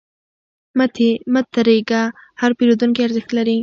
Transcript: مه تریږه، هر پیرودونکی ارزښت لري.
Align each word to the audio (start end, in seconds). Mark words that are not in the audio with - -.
مه 1.33 1.41
تریږه، 1.53 2.01
هر 2.41 2.51
پیرودونکی 2.57 3.01
ارزښت 3.05 3.29
لري. 3.37 3.57